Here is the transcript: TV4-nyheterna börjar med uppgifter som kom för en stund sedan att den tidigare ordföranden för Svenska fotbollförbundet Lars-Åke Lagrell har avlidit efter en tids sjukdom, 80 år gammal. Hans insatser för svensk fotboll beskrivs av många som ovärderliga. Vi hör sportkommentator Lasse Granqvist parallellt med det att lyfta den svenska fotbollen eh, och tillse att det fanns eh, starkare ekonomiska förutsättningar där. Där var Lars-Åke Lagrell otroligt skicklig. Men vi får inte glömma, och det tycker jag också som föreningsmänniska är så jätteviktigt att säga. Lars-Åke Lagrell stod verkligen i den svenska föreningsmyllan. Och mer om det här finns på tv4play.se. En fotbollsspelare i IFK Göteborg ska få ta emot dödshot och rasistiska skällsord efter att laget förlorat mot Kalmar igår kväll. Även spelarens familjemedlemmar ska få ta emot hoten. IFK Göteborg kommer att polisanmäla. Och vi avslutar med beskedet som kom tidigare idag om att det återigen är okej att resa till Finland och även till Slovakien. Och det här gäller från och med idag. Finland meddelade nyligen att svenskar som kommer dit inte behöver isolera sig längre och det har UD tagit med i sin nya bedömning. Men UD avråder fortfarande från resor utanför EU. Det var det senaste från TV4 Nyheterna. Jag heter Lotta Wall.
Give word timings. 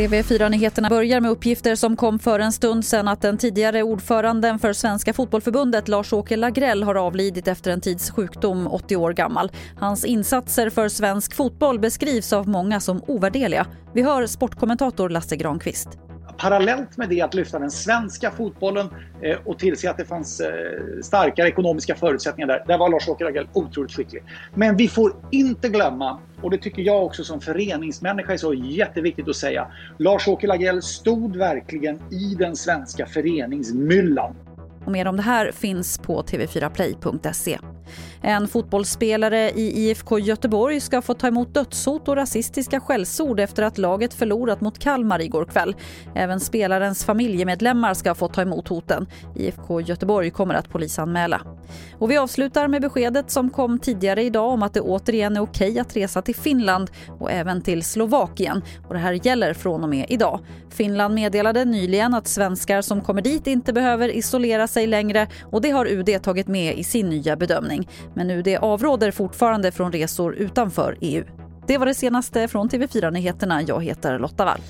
TV4-nyheterna 0.00 0.88
börjar 0.88 1.20
med 1.20 1.30
uppgifter 1.30 1.74
som 1.74 1.96
kom 1.96 2.18
för 2.18 2.40
en 2.40 2.52
stund 2.52 2.84
sedan 2.84 3.08
att 3.08 3.22
den 3.22 3.38
tidigare 3.38 3.82
ordföranden 3.82 4.58
för 4.58 4.72
Svenska 4.72 5.12
fotbollförbundet 5.12 5.88
Lars-Åke 5.88 6.36
Lagrell 6.36 6.82
har 6.82 6.94
avlidit 6.94 7.48
efter 7.48 7.70
en 7.70 7.80
tids 7.80 8.10
sjukdom, 8.10 8.66
80 8.66 8.96
år 8.96 9.12
gammal. 9.12 9.50
Hans 9.78 10.04
insatser 10.04 10.70
för 10.70 10.88
svensk 10.88 11.34
fotboll 11.34 11.78
beskrivs 11.78 12.32
av 12.32 12.48
många 12.48 12.80
som 12.80 13.02
ovärderliga. 13.06 13.66
Vi 13.94 14.02
hör 14.02 14.26
sportkommentator 14.26 15.08
Lasse 15.08 15.36
Granqvist 15.36 15.88
parallellt 16.40 16.96
med 16.96 17.08
det 17.08 17.20
att 17.20 17.34
lyfta 17.34 17.58
den 17.58 17.70
svenska 17.70 18.30
fotbollen 18.30 18.88
eh, 19.22 19.38
och 19.44 19.58
tillse 19.58 19.90
att 19.90 19.96
det 19.96 20.04
fanns 20.04 20.40
eh, 20.40 20.48
starkare 21.02 21.48
ekonomiska 21.48 21.94
förutsättningar 21.94 22.48
där. 22.48 22.64
Där 22.66 22.78
var 22.78 22.88
Lars-Åke 22.88 23.24
Lagrell 23.24 23.48
otroligt 23.52 23.92
skicklig. 23.92 24.22
Men 24.54 24.76
vi 24.76 24.88
får 24.88 25.12
inte 25.30 25.68
glömma, 25.68 26.18
och 26.42 26.50
det 26.50 26.58
tycker 26.58 26.82
jag 26.82 27.04
också 27.04 27.24
som 27.24 27.40
föreningsmänniska 27.40 28.32
är 28.32 28.36
så 28.36 28.54
jätteviktigt 28.54 29.28
att 29.28 29.36
säga. 29.36 29.66
Lars-Åke 29.98 30.46
Lagrell 30.46 30.82
stod 30.82 31.36
verkligen 31.36 31.96
i 31.96 32.34
den 32.38 32.56
svenska 32.56 33.06
föreningsmyllan. 33.06 34.34
Och 34.84 34.92
mer 34.92 35.06
om 35.08 35.16
det 35.16 35.22
här 35.22 35.52
finns 35.52 35.98
på 35.98 36.22
tv4play.se. 36.22 37.58
En 38.22 38.48
fotbollsspelare 38.48 39.50
i 39.50 39.88
IFK 39.88 40.18
Göteborg 40.18 40.80
ska 40.80 41.02
få 41.02 41.14
ta 41.14 41.26
emot 41.26 41.54
dödshot 41.54 42.08
och 42.08 42.16
rasistiska 42.16 42.80
skällsord 42.80 43.40
efter 43.40 43.62
att 43.62 43.78
laget 43.78 44.14
förlorat 44.14 44.60
mot 44.60 44.78
Kalmar 44.78 45.20
igår 45.20 45.44
kväll. 45.44 45.74
Även 46.14 46.40
spelarens 46.40 47.04
familjemedlemmar 47.04 47.94
ska 47.94 48.14
få 48.14 48.28
ta 48.28 48.42
emot 48.42 48.68
hoten. 48.68 49.06
IFK 49.36 49.80
Göteborg 49.80 50.30
kommer 50.30 50.54
att 50.54 50.68
polisanmäla. 50.68 51.40
Och 51.98 52.10
vi 52.10 52.16
avslutar 52.16 52.68
med 52.68 52.82
beskedet 52.82 53.30
som 53.30 53.50
kom 53.50 53.78
tidigare 53.78 54.22
idag 54.22 54.50
om 54.50 54.62
att 54.62 54.74
det 54.74 54.80
återigen 54.80 55.36
är 55.36 55.40
okej 55.40 55.78
att 55.78 55.96
resa 55.96 56.22
till 56.22 56.34
Finland 56.34 56.90
och 57.20 57.30
även 57.30 57.62
till 57.62 57.84
Slovakien. 57.84 58.62
Och 58.88 58.94
det 58.94 59.00
här 59.00 59.26
gäller 59.26 59.54
från 59.54 59.82
och 59.82 59.88
med 59.88 60.06
idag. 60.08 60.40
Finland 60.70 61.14
meddelade 61.14 61.64
nyligen 61.64 62.14
att 62.14 62.28
svenskar 62.28 62.82
som 62.82 63.00
kommer 63.00 63.22
dit 63.22 63.46
inte 63.46 63.72
behöver 63.72 64.08
isolera 64.08 64.66
sig 64.66 64.86
längre 64.86 65.26
och 65.42 65.60
det 65.60 65.70
har 65.70 65.86
UD 65.86 66.22
tagit 66.22 66.48
med 66.48 66.78
i 66.78 66.84
sin 66.84 67.08
nya 67.08 67.36
bedömning. 67.36 67.88
Men 68.14 68.30
UD 68.30 68.48
avråder 68.60 69.10
fortfarande 69.10 69.72
från 69.72 69.92
resor 69.92 70.34
utanför 70.34 70.96
EU. 71.00 71.24
Det 71.66 71.78
var 71.78 71.86
det 71.86 71.94
senaste 71.94 72.48
från 72.48 72.68
TV4 72.68 73.10
Nyheterna. 73.10 73.62
Jag 73.62 73.84
heter 73.84 74.18
Lotta 74.18 74.44
Wall. 74.44 74.60